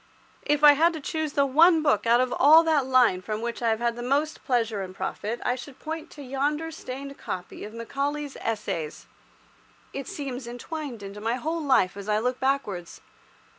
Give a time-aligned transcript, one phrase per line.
[0.47, 3.61] If I had to choose the one book out of all that line from which
[3.61, 7.63] I have had most pleasure and most profit, I should point to yonder stained copy
[7.63, 9.05] of Macaulay's "Essays."
[9.93, 13.01] It seems entwined into my whole life as I look backwards.